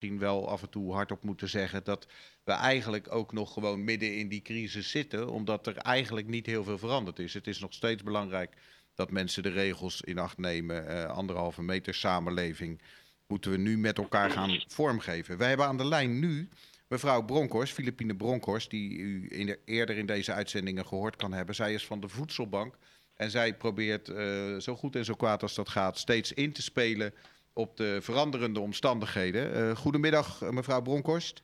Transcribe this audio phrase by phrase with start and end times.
[0.00, 2.06] misschien wel af en toe hardop moeten zeggen dat
[2.44, 6.64] we eigenlijk ook nog gewoon midden in die crisis zitten, omdat er eigenlijk niet heel
[6.64, 7.34] veel veranderd is.
[7.34, 8.56] Het is nog steeds belangrijk
[8.94, 10.90] dat mensen de regels in acht nemen.
[10.90, 12.80] Uh, anderhalve meter samenleving
[13.26, 15.38] moeten we nu met elkaar gaan vormgeven.
[15.38, 16.48] Wij hebben aan de lijn nu
[16.88, 21.54] mevrouw Bronkhorst, Filipine Bronkhorst, die u in de, eerder in deze uitzendingen gehoord kan hebben.
[21.54, 22.78] Zij is van de Voedselbank
[23.14, 26.62] en zij probeert uh, zo goed en zo kwaad als dat gaat steeds in te
[26.62, 27.14] spelen
[27.60, 29.56] op de veranderende omstandigheden.
[29.56, 31.42] Uh, goedemiddag, mevrouw Bronkhorst.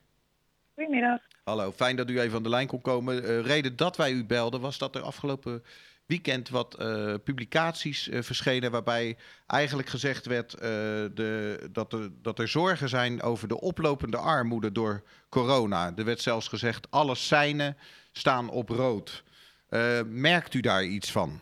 [0.73, 1.21] Goedemiddag.
[1.43, 3.23] Hallo, fijn dat u even aan de lijn kon komen.
[3.23, 5.63] Uh, reden dat wij u belden was dat er afgelopen
[6.05, 9.17] weekend wat uh, publicaties uh, verschenen waarbij
[9.47, 14.71] eigenlijk gezegd werd uh, de, dat, er, dat er zorgen zijn over de oplopende armoede
[14.71, 15.93] door corona.
[15.95, 17.77] Er werd zelfs gezegd alle seinen
[18.11, 19.23] staan op rood.
[20.05, 21.41] merkt u daar iets van?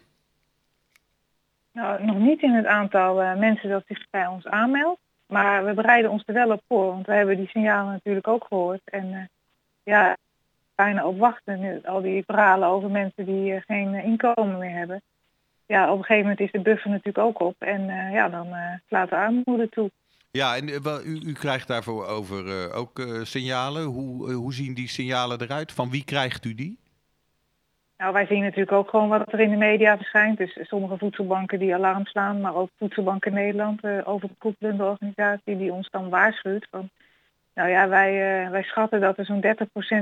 [1.76, 5.00] Nou, nog niet in het aantal mensen dat zich bij ons aanmeldt.
[5.28, 8.46] Maar we bereiden ons er wel op voor, want we hebben die signalen natuurlijk ook
[8.48, 8.82] gehoord.
[8.86, 9.30] En
[9.84, 10.18] ja,
[10.76, 11.60] bijna op wachten.
[11.60, 15.02] Nu, al die verhalen over mensen die uh, geen uh, inkomen meer hebben.
[15.66, 17.55] Ja, op een gegeven moment is de buffer natuurlijk ook op.
[17.60, 18.48] En uh, ja, dan
[18.88, 19.92] slaat de armoede toe.
[20.32, 23.84] Ja, en u, u, krijgt daarvoor over ook signalen.
[23.84, 25.71] Hoe, hoe zien die signalen eruit?
[25.71, 26.80] Van wie krijgt u die?
[27.98, 30.38] Nou, wij zien natuurlijk ook gewoon wat er in de media verschijnt.
[30.38, 36.10] Dus sommige voedselbanken die alarm slaan, maar ook Voedselbanken Nederland, overkoepelende organisatie, die ons dan
[36.10, 36.90] waarschuwt van
[37.55, 39.43] nou ja, wij, uh, wij schatten dat er zo'n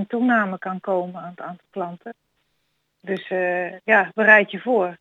[0.04, 2.14] 30% toename kan komen aan het aantal klanten.
[3.02, 4.98] Dus uh, ja, bereid je voor.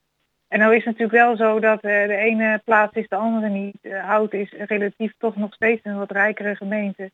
[0.49, 3.49] En nou is het natuurlijk wel zo dat uh, de ene plaats is de andere
[3.49, 3.77] niet.
[4.03, 7.11] Hout is relatief toch nog steeds een wat rijkere gemeente.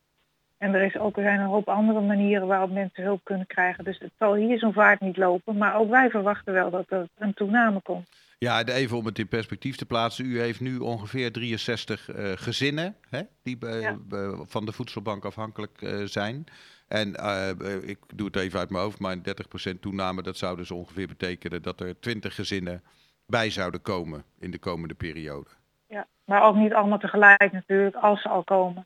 [0.59, 3.85] En er, is ook, er zijn een hoop andere manieren waarop mensen hulp kunnen krijgen.
[3.85, 5.57] Dus het zal hier zo'n vaart niet lopen.
[5.57, 8.09] Maar ook wij verwachten wel dat er een toename komt.
[8.39, 10.25] Ja, even om het in perspectief te plaatsen.
[10.25, 13.99] U heeft nu ongeveer 63 uh, gezinnen hè, die ja.
[14.47, 16.45] van de voedselbank afhankelijk uh, zijn.
[16.89, 20.57] En uh, ik doe het even uit mijn hoofd, maar een 30% toename, dat zou
[20.57, 22.83] dus ongeveer betekenen dat er 20 gezinnen
[23.27, 25.49] bij zouden komen in de komende periode.
[25.87, 28.83] Ja, maar ook niet allemaal tegelijk natuurlijk, als ze al komen.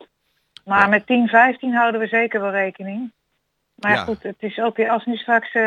[0.63, 3.11] Maar met 10, 15 houden we zeker wel rekening.
[3.75, 4.03] Maar ja.
[4.03, 5.61] goed, het is ook weer, als nu straks uh,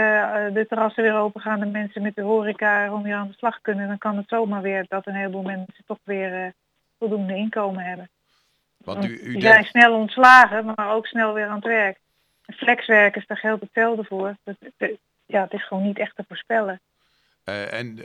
[0.52, 3.60] de terrassen weer open gaan, de mensen met de horeca om weer aan de slag
[3.60, 6.50] kunnen, dan kan het zomaar weer dat een heleboel mensen toch weer uh,
[6.98, 8.08] voldoende inkomen hebben.
[8.76, 9.42] Want u, u die denkt...
[9.42, 11.98] zijn snel ontslagen, maar ook snel weer aan het werk.
[12.46, 14.36] Flexwerkers, daar geldt hetzelfde voor.
[14.44, 14.56] Dat,
[15.26, 16.80] ja, het is gewoon niet echt te voorspellen.
[17.48, 17.96] Uh, en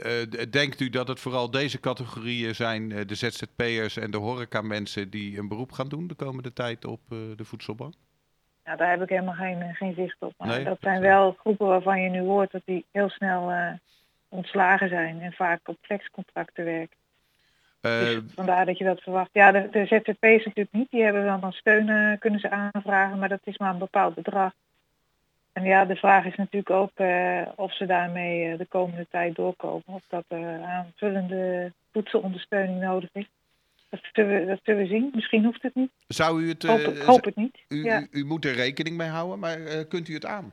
[0.50, 5.48] denkt u dat het vooral deze categorieën zijn, de ZZP'ers en de horeca-mensen, die een
[5.48, 7.94] beroep gaan doen de komende tijd op de voedselbank?
[8.64, 10.34] Nou, daar heb ik helemaal geen, geen zicht op.
[10.38, 13.52] Maar nee, dat zijn wel groepen waarvan je nu hoort dat die heel snel
[14.28, 16.96] ontslagen zijn en vaak op flexcontracten werken.
[17.80, 19.30] Dus vandaar dat je dat verwacht.
[19.32, 20.90] Ja, de, de ZZP's natuurlijk niet.
[20.90, 24.52] Die hebben wel dan steun kunnen ze aanvragen, maar dat is maar een bepaald bedrag.
[25.52, 29.82] En ja, de vraag is natuurlijk ook uh, of ze daarmee de komende tijd doorkomen.
[29.86, 33.26] Of dat er aanvullende voedselondersteuning nodig is.
[33.88, 35.10] Dat zullen, we, dat zullen we zien.
[35.14, 35.90] Misschien hoeft het niet.
[36.06, 36.62] Zou u het...
[36.62, 37.58] Hoop, uh, hoop het niet.
[37.68, 38.00] U, ja.
[38.00, 40.52] u, u, moet er rekening mee houden, maar uh, kunt u het aan?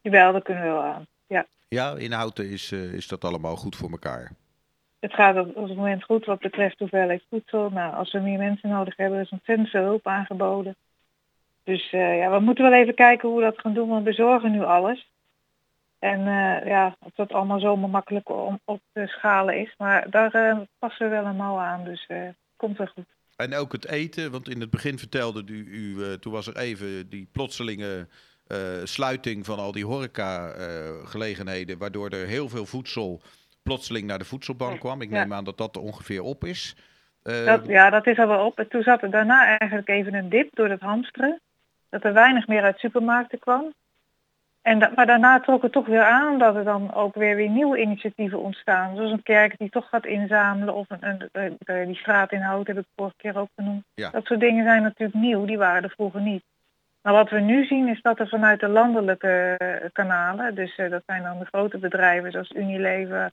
[0.00, 1.06] Jawel, dat kunnen we wel aan.
[1.26, 4.32] Ja, ja in Houten is, uh, is dat allemaal goed voor elkaar.
[5.00, 7.70] Het gaat op, op het moment goed wat betreft hoeveelheid voedsel.
[7.70, 10.76] Nou, als we meer mensen nodig hebben, is ontzettend veel hulp aangeboden.
[11.68, 14.50] Dus ja, we moeten wel even kijken hoe we dat gaan doen, want we bezorgen
[14.50, 15.10] nu alles.
[15.98, 19.74] En uh, ja, of dat allemaal zomaar makkelijk om op te schalen is.
[19.78, 22.08] Maar daar uh, passen we wel een mouw aan, dus
[22.56, 23.04] komt wel goed.
[23.36, 27.08] En ook het eten, want in het begin vertelde u, u toen was er even
[27.08, 28.06] die plotselinge
[28.84, 33.20] sluiting van al die horeca-gelegenheden, waardoor er heel veel voedsel
[33.62, 35.00] plotseling naar de voedselbank kwam.
[35.00, 35.36] Ik neem ja.
[35.36, 36.76] aan dat dat ongeveer op is.
[37.22, 38.58] Dat, ja, dat is al wel op.
[38.58, 41.40] En toen zat er daarna eigenlijk even een dip door het hamsteren.
[41.88, 43.72] Dat er weinig meer uit supermarkten kwam.
[44.62, 47.80] En maar daarna trok het toch weer aan dat er dan ook weer, weer nieuwe
[47.80, 48.96] initiatieven ontstaan.
[48.96, 52.84] Zoals een kerk die toch gaat inzamelen of een, een, een die straatinhoud heb ik
[52.96, 53.84] vorige keer ook genoemd.
[53.94, 54.10] Ja.
[54.10, 56.42] Dat soort dingen zijn natuurlijk nieuw, die waren er vroeger niet.
[57.02, 60.90] Maar wat we nu zien is dat er vanuit de landelijke uh, kanalen, dus uh,
[60.90, 63.30] dat zijn dan de grote bedrijven zoals Unilever,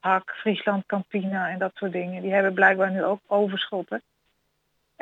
[0.00, 4.02] Hak, Friesland, Campina en dat soort dingen, die hebben blijkbaar nu ook overschotten.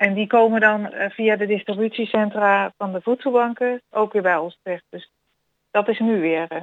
[0.01, 4.59] En die komen dan uh, via de distributiecentra van de voedselbanken ook weer bij ons
[4.63, 4.85] terecht.
[4.89, 5.11] Dus
[5.71, 6.63] dat is nu weer uh,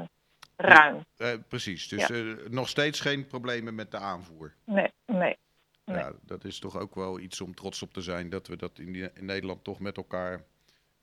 [0.56, 1.06] ruim.
[1.18, 2.16] Uh, precies, dus ja.
[2.16, 4.54] uh, nog steeds geen problemen met de aanvoer.
[4.64, 5.38] Nee, nee,
[5.86, 5.98] nee.
[5.98, 8.80] Ja, dat is toch ook wel iets om trots op te zijn dat we dat
[8.80, 10.44] in, die, in Nederland toch met elkaar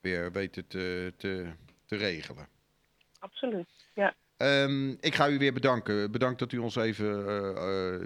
[0.00, 1.46] weer weten te, te,
[1.86, 2.48] te regelen.
[3.18, 4.14] Absoluut, ja.
[4.36, 6.10] Um, ik ga u weer bedanken.
[6.10, 7.06] Bedankt dat u ons even.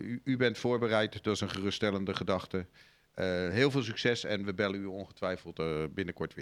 [0.02, 2.66] U, u, bent voorbereid, dat is een geruststellende gedachte.
[3.50, 5.61] Heel veel succes en we bellen u ongetwijfeld
[5.94, 6.37] binnenkort weer.